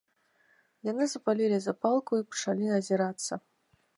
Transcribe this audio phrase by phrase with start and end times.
[0.91, 3.33] Яны запалілі запалку і пачалі азірацца.